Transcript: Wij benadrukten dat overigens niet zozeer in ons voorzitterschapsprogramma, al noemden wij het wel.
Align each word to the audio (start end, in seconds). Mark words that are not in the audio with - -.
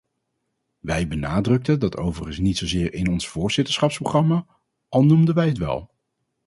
Wij 0.79 1.07
benadrukten 1.07 1.79
dat 1.79 1.97
overigens 1.97 2.37
niet 2.37 2.57
zozeer 2.57 2.93
in 2.93 3.07
ons 3.09 3.27
voorzitterschapsprogramma, 3.27 4.45
al 4.89 5.03
noemden 5.05 5.35
wij 5.35 5.47
het 5.47 5.57
wel. 5.57 5.91